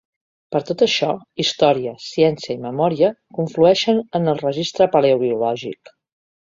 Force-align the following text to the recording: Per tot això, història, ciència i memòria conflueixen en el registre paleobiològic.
Per 0.53 0.61
tot 0.69 0.79
això, 0.85 1.09
història, 1.43 1.93
ciència 2.07 2.55
i 2.57 2.63
memòria 2.65 3.13
conflueixen 3.41 4.05
en 4.21 4.35
el 4.35 4.43
registre 4.49 4.93
paleobiològic. 4.97 5.99